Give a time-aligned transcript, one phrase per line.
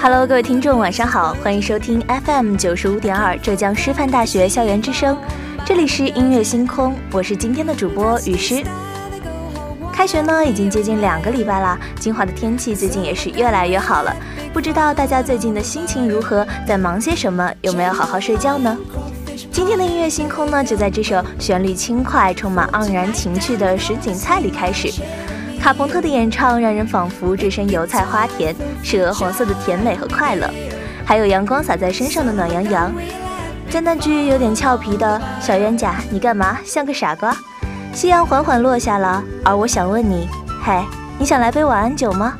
[0.00, 5.16] Hello，各位听众，晚上好，欢迎收听 FM 九十五点二浙江师范大学校园之声，
[5.64, 8.62] 这里是音乐星空，我是今天的主播雨诗。
[9.98, 14.14] 开学呢已经接近两个礼拜啦，金华的天气最近也是越来越好了。
[14.52, 18.78] 不知道大家最近的心情如何，在忙些什么，有没有好好睡觉呢？
[19.50, 24.88] 今天的音乐星空呢，就在这首旋律轻快、充满盎然情趣的《什锦菜》里开始。
[25.60, 30.48] 卡朋特的演唱让人仿佛置身油菜花田，是鹅黄色的甜美和快乐，
[31.04, 32.94] 还有阳光洒在身上的暖洋洋。
[33.68, 37.36] 在那句有点俏皮的“小冤家，你干嘛像个傻瓜”。
[37.92, 40.28] 夕阳缓缓落下了，而我想问你，
[40.64, 40.84] 嘿，
[41.18, 42.34] 你想来杯晚安酒吗？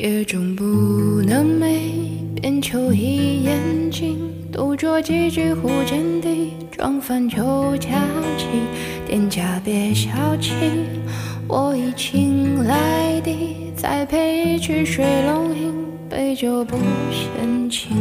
[0.00, 0.64] 夜中不
[1.22, 1.90] 能寐，
[2.40, 4.16] 便求一眼睛，
[4.52, 7.88] 独酌几句忽见底，装饭求佳
[8.36, 8.46] 期，
[9.08, 10.52] 店家别小气，
[11.48, 15.74] 我已请来的，再配一曲水龙吟，
[16.08, 16.76] 杯酒不
[17.10, 17.96] 嫌轻，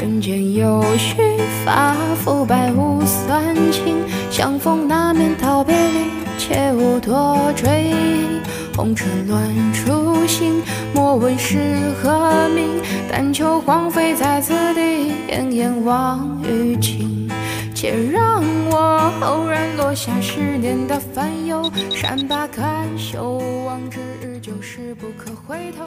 [0.00, 1.16] 人间有须
[1.62, 3.98] 发，肤白无算情，
[4.30, 8.43] 相逢难免道别离，切勿多追忆。
[8.76, 9.40] 红尘乱
[9.72, 10.60] 初心，
[10.92, 12.68] 莫问是何名，
[13.08, 17.30] 但求荒废在此地，奄奄望雨尽。
[17.72, 25.84] 且让我偶然落下十年的烦忧，善罢甘休，往日旧事不可回头。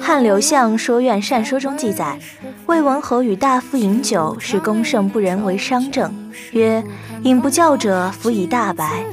[0.00, 2.18] 汉刘向《说苑善说》中记载，
[2.66, 6.12] 魏文侯与大夫饮酒，是公胜不仁为商政，
[6.52, 6.84] 曰：
[7.22, 9.04] 饮不教者，辅以大白。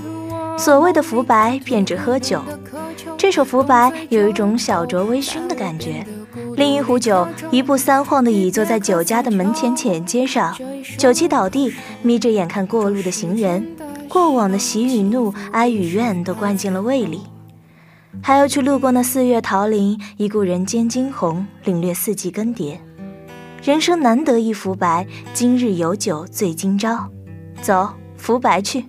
[0.61, 2.39] 所谓的浮白，便指喝酒。
[3.17, 6.05] 这首浮白有一种小酌微醺的感觉。
[6.55, 10.55] 另一壶酒，一步三晃地倚坐在酒家的门前浅阶上，
[10.99, 11.73] 酒气倒地，
[12.03, 13.75] 眯着眼看过路的行人，
[14.07, 17.21] 过往的喜与怒、哀与怨都灌进了胃里。
[18.21, 22.77] 还要去路过那四月桃林，一顾人间惊鸿，领略四季更迭。
[23.63, 27.07] 人生难得一浮白，今日有酒醉今朝。
[27.63, 27.89] 走。
[28.15, 28.85] 浮白去。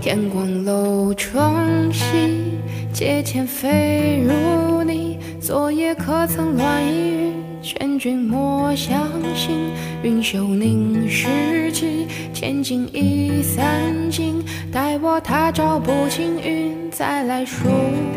[0.00, 2.54] 天光漏窗隙，
[2.90, 7.32] 阶前飞入你，昨夜可曾乱一语？
[7.62, 9.54] 劝君莫相信。
[10.02, 14.42] 云袖凝时起，千金已散尽。
[14.72, 17.68] 待我他朝不轻云，再来数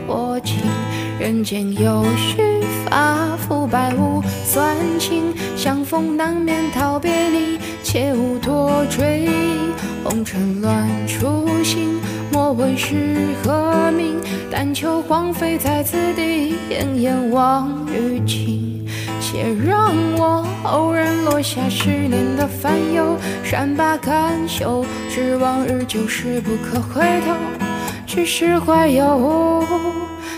[0.07, 0.59] 我情。
[1.19, 2.37] 人间有须
[2.85, 5.33] 发，肤白无算情。
[5.57, 7.59] 相逢难免道别离，
[7.93, 9.29] 切勿多追。
[10.03, 12.01] 红尘乱初心，
[12.31, 12.95] 莫问是
[13.43, 14.19] 何名。
[14.49, 18.83] 但求荒废在此地，烟烟望雨晴。
[19.21, 24.83] 且让我偶然落下十年的烦忧，善罢甘休。
[25.07, 27.35] 知往日旧事不可回头，
[28.07, 29.63] 去释怀忧，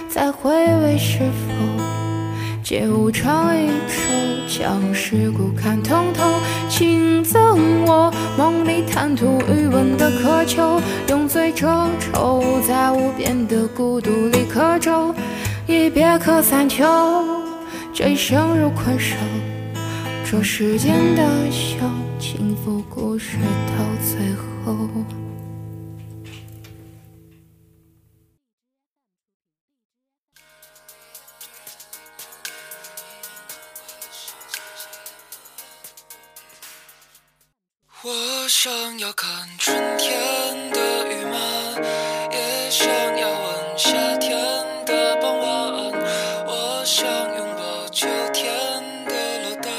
[0.09, 1.83] 再回味是否
[2.61, 4.11] 借吾唱一首，
[4.45, 6.25] 将世故看通透。
[7.25, 10.79] 赠我梦里贪图余温的渴求，
[11.09, 15.13] 用最遮丑，在无边的孤独里刻舟，
[15.67, 16.85] 一别可三秋。
[17.93, 19.15] 这一生如困兽，
[20.29, 21.77] 这世间的秀，
[22.19, 23.37] 轻抚故事
[23.77, 24.33] 到最
[24.65, 25.24] 后。
[39.05, 39.29] 要看
[39.59, 40.17] 春天
[40.71, 40.79] 的
[41.11, 41.39] 雨漫，
[42.31, 42.87] 也想
[43.19, 44.35] 要闻夏天
[44.83, 45.45] 的傍晚，
[46.47, 47.05] 我想
[47.37, 47.87] 拥抱。
[47.91, 48.51] 秋天
[49.05, 49.13] 的
[49.43, 49.69] 落单，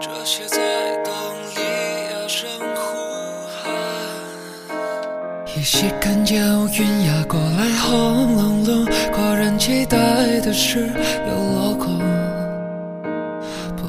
[0.00, 0.58] 这些在
[1.04, 1.12] 冬
[1.54, 1.60] 里
[2.10, 2.82] 哑声呼
[3.62, 3.62] 喊。
[5.56, 9.96] 依稀看见乌云压过来，轰隆隆，果然期待
[10.40, 10.90] 的事
[11.28, 11.71] 又落。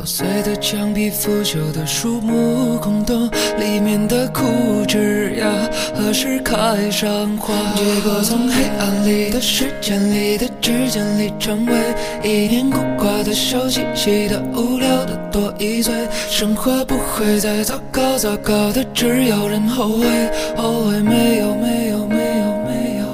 [0.04, 7.54] 破碎的墙壁，腐朽的树木，空洞里面的枯枝桠，何时开上花？
[7.74, 11.74] 结果从黑暗里的时间里的指尖里，成为
[12.22, 15.94] 一年孤寡的小细细的无聊的多一岁。
[16.30, 20.06] 生活不会再糟糕，糟糕的只有人后悔，
[20.58, 23.06] 后悔没有没有没有没有。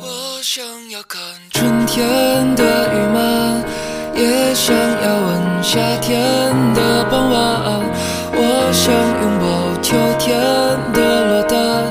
[0.00, 1.20] 我想要看
[1.52, 2.04] 春天
[2.56, 3.13] 的雨。
[5.64, 6.20] 夏天
[6.74, 7.80] 的傍晚，
[8.34, 10.38] 我想拥抱秋天
[10.92, 11.82] 的落单，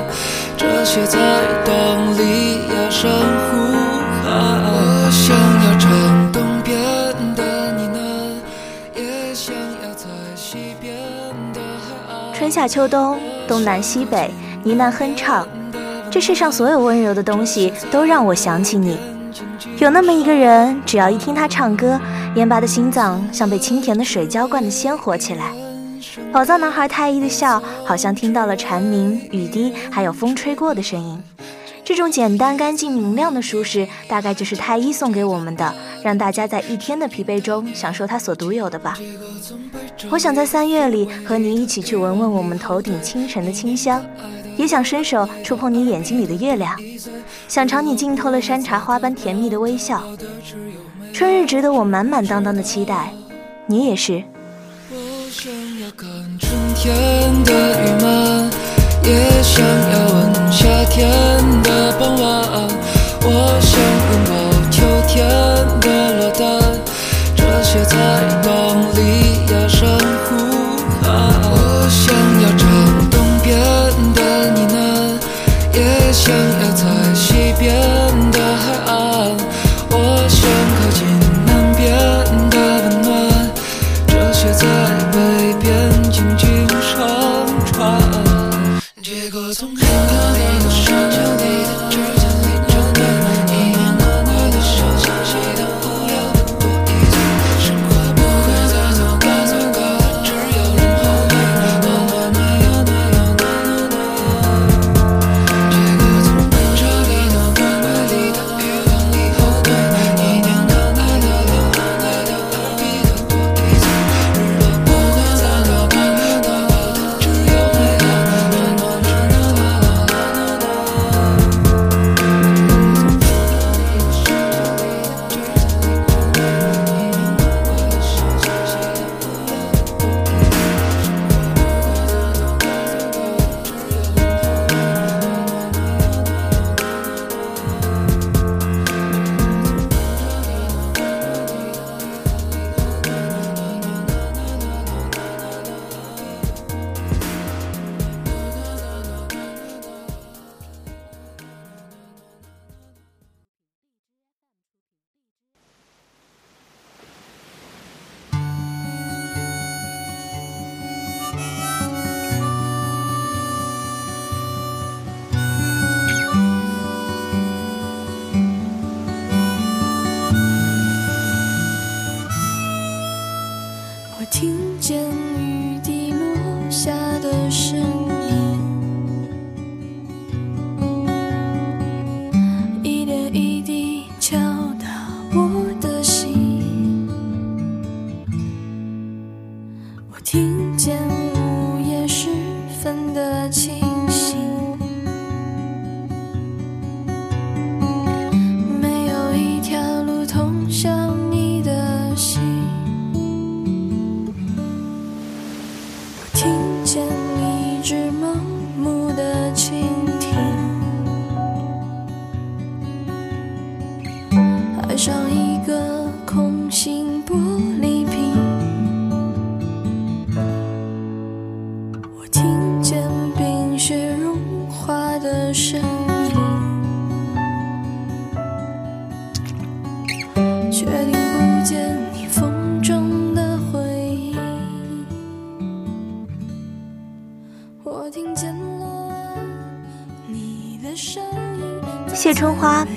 [0.56, 1.18] 这些在
[1.64, 3.74] 冬里哑声呼
[4.22, 4.62] 喊。
[4.62, 5.36] 我想
[5.66, 6.78] 要唱东边
[7.34, 7.42] 的
[7.72, 7.82] 呢
[8.94, 10.06] 喃，也想要在
[10.36, 10.94] 西边
[11.52, 12.32] 的海岸。
[12.32, 13.18] 春夏秋冬，
[13.48, 14.32] 东南西北，
[14.62, 15.48] 呢喃哼唱，
[16.12, 18.96] 这世上所有温柔的东西都让我想起你。
[19.84, 22.00] 有那么一个人，只要一听他唱歌，
[22.34, 25.52] 盐巴的心脏像被清甜的水浇灌的鲜活起来。
[26.32, 31.22] 宝藏男孩太一的笑，好像听到了蝉鸣、雨滴，还有风吹过的声音。
[31.84, 38.96] 这种简单、干净、明亮的舒适，大概就是太一送给我们的，让大家在一天的疲惫中享受他所独有的吧。
[40.10, 44.02] 我想在三月里和你一起去闻闻我们头顶清晨的清香。
[44.64, 46.74] 也想伸手触碰你眼睛里的月亮，
[47.48, 50.02] 想尝你浸透了山茶花般甜蜜的微笑。
[51.12, 53.12] 春日值得我满满当当的期待，
[53.66, 54.24] 你也是。
[54.90, 54.96] 我
[55.30, 58.50] 想要看春天的雨漫，
[59.02, 61.12] 也想要闻夏天
[61.62, 62.24] 的傍晚。
[63.20, 63.78] 我想
[64.08, 64.34] 拥抱
[64.70, 65.28] 秋天
[65.82, 66.42] 的落单，
[67.36, 67.96] 这些在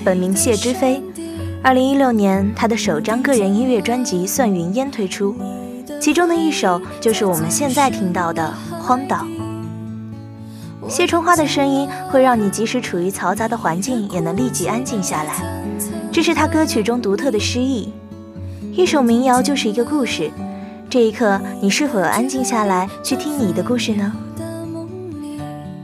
[0.07, 1.03] 本名谢之飞，
[1.61, 5.35] 二零一六年他的首张个人音乐专辑《算云烟》推出，
[5.99, 9.25] 其中的一首就是我们现在听到的《荒岛》。
[10.89, 15.43] 谢春花的声音会让你即使处于嘈杂的环境，也能立即安静下来，
[16.09, 17.91] 这是他歌曲中独特的诗意。
[18.71, 20.31] 一首民谣就是一个故事，
[20.89, 24.13] 这一刻你是否有安静下来去听你的故事呢？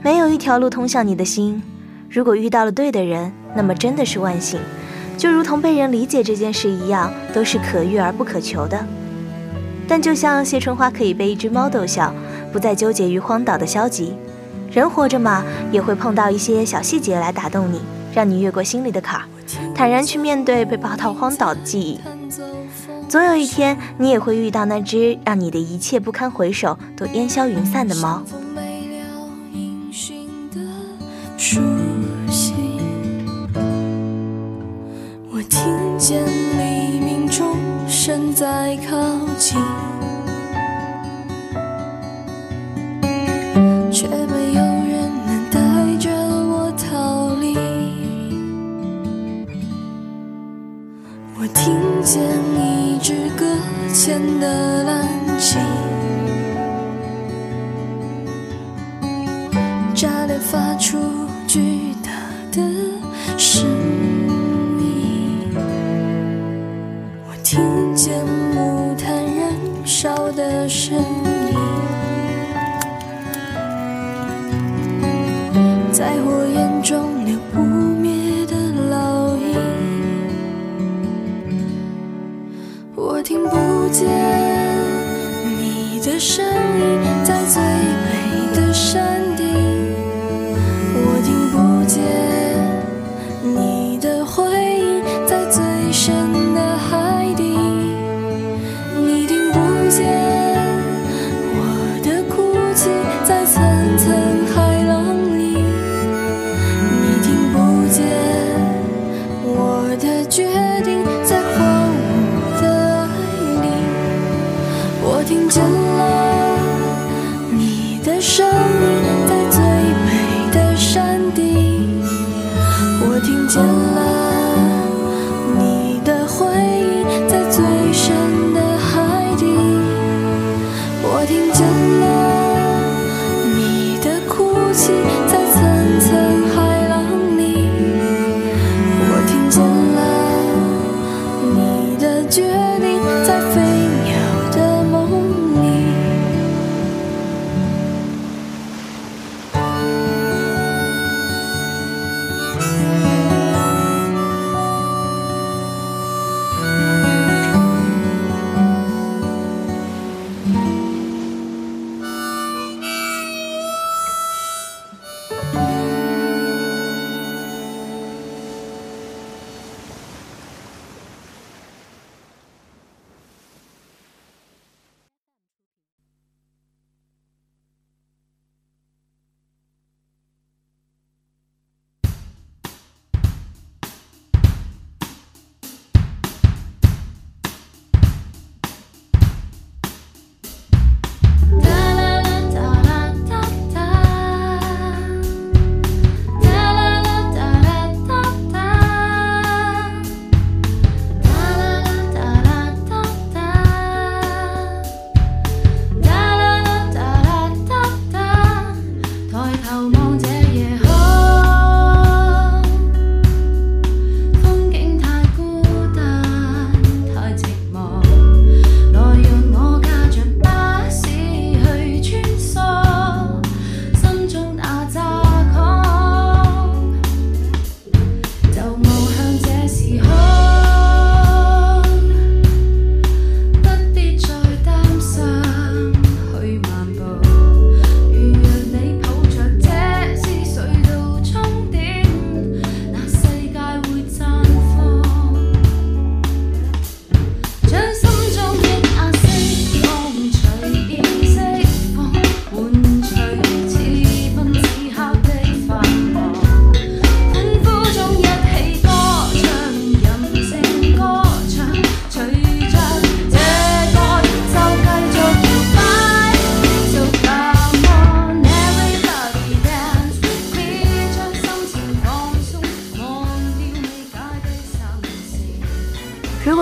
[0.02, 1.62] 没有一条路通向你的心。
[2.10, 4.60] 如果遇到了对的人，那么真的是万幸，
[5.18, 8.86] 就如同被人理解这件事一样，都是可遇而不可求的。
[9.88, 12.14] 但就像谢春花可以被一只猫逗笑，
[12.52, 14.14] 不再纠结于荒岛的消极，
[14.72, 17.82] 人活着嘛，也会碰到一些小细节来打动你，
[18.14, 19.26] 让你越过心里的坎儿，
[19.76, 22.00] 坦然去面对被抛到荒岛的记忆。
[23.10, 28.24] 总有一天，你也会遇到那只让你的一切不堪回首都烟消云散的猫。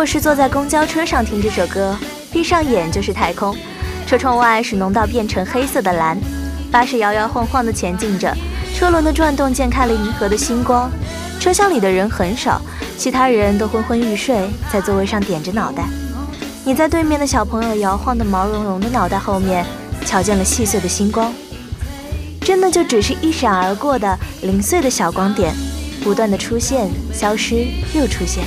[0.01, 1.95] 果是坐在公交车上听这首歌，
[2.31, 3.55] 闭上眼就是太空，
[4.07, 6.19] 车窗外是浓到变成黑色的蓝，
[6.71, 8.35] 巴士摇摇晃晃地前进着，
[8.73, 10.89] 车轮的转动溅开了银河的星光。
[11.39, 12.59] 车厢里的人很少，
[12.97, 15.83] 其他人都昏昏欲睡，在座位上点着脑袋。
[16.65, 19.63] 你在对面的小朋友摇晃的毛茸茸的脑袋后面，
[20.03, 21.31] 瞧见了细碎的星光，
[22.41, 25.53] 真的就只是一闪而过的零碎的小光点，
[26.03, 28.43] 不断的出现、消失又出现。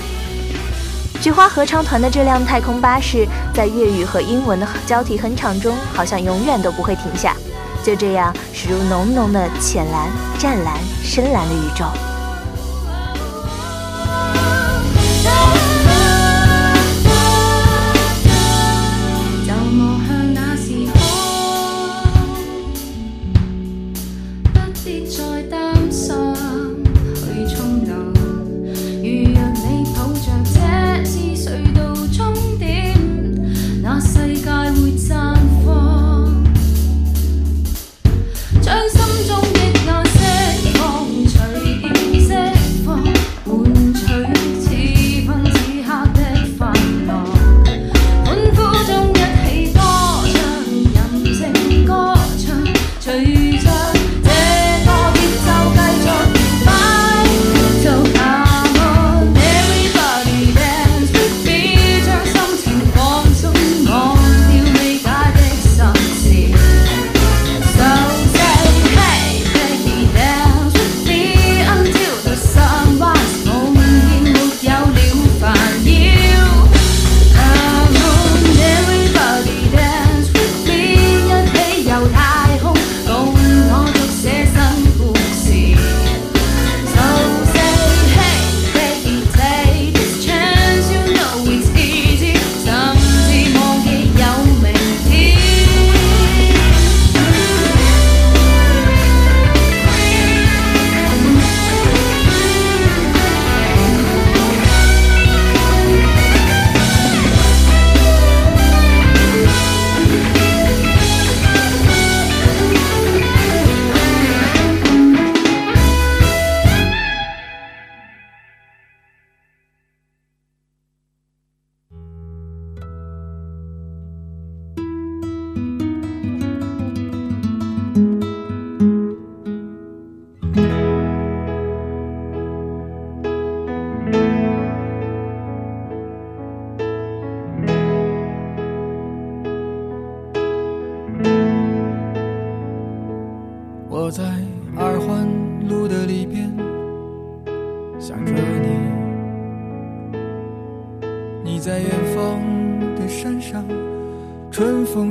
[1.24, 7.34] 菊花合唱团的这辆太空巴士，在粤语和英文的交替哼唱中，好像永远都不会停下，
[7.82, 11.86] 就这样驶入浓浓的浅蓝、湛蓝、深蓝的宇宙。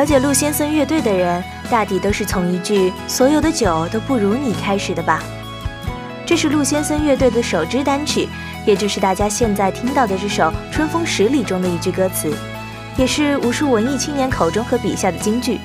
[0.00, 5.22] 了解陆先生乐队的人，大抵都是从一句“所有的酒都不如你”开始的吧。
[6.24, 8.26] 这是陆先生乐队的首支单曲，
[8.64, 12.34] 也就是大家现在听到的这首《春风十里》中的一句歌词，
[12.96, 15.56] 也是无数文艺青年口中和笔下的金句。《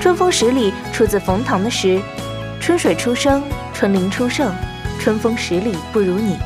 [0.00, 2.00] 春风十里》出自冯唐的诗
[2.62, 3.42] ：“春水初生，
[3.74, 4.54] 春林初盛，
[5.00, 6.38] 春风十里不如你。”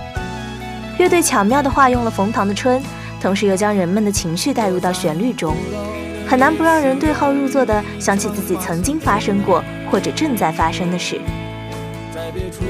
[0.97, 2.83] 乐队巧妙地化用了冯唐的春，
[3.21, 5.55] 同时又将人们的情绪带入到旋律中。
[6.29, 11.21] 很难不让人对号入座的想起自己曾经发生过或者正在发生的事。
[12.13, 12.65] 在别处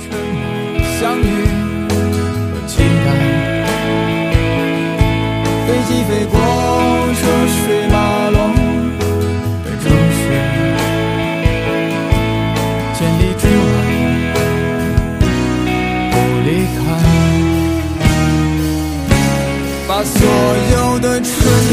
[0.00, 0.40] 沉默
[0.98, 1.22] 相遇
[2.50, 3.08] 和期待，
[5.66, 6.34] 飞机飞过
[7.14, 7.94] 车水马
[8.30, 8.38] 龙
[9.64, 10.20] 的城市，
[12.94, 13.66] 千里之外
[16.10, 16.14] 不
[16.46, 16.48] 离
[16.78, 16.80] 开，
[19.86, 20.16] 把所
[20.72, 21.28] 有的春
[21.68, 21.72] 天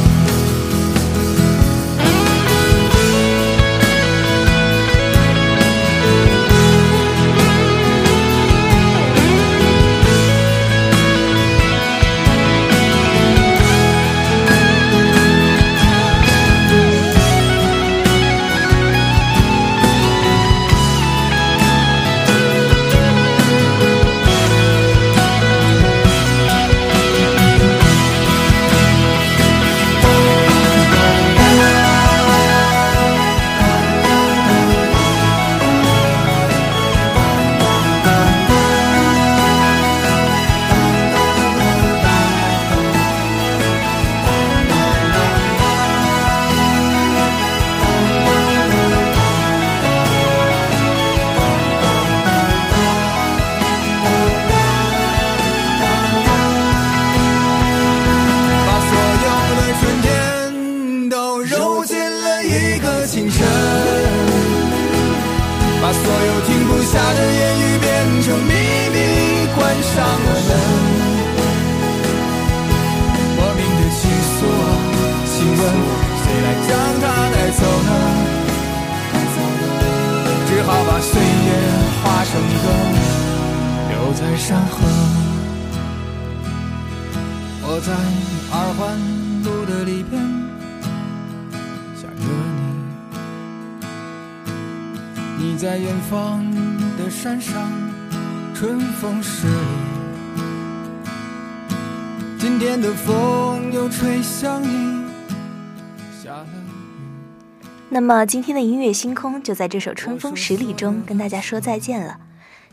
[82.23, 82.67] 成歌，
[83.89, 84.77] 留在山河，
[87.63, 87.91] 我在
[88.51, 88.79] 二环
[89.43, 90.21] 路的里边
[91.95, 92.23] 想着
[95.37, 96.45] 你，你在远方
[96.97, 97.71] 的山上，
[98.53, 99.53] 春风十里。
[102.37, 104.90] 今天的风又吹向你，
[107.93, 112.17] 那么今天的音乐星空就在这首《春风十里》中跟大家说再见了。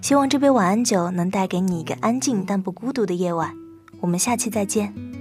[0.00, 3.52] 希望这杯晚安酒能带给你一个安静但不孤独的夜晚。
[4.00, 5.17] 我们下期再见。